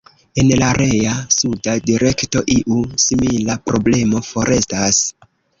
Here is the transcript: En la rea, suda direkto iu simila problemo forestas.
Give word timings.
En 0.43 0.47
la 0.61 0.69
rea, 0.77 1.11
suda 1.35 1.75
direkto 1.91 2.43
iu 2.57 2.81
simila 3.07 3.61
problemo 3.71 4.27
forestas. 4.33 5.07